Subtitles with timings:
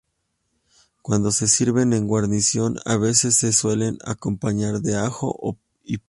[1.03, 5.99] Cuando se sirven en guarnición a veces se suelen acompañar de ajo y perejil.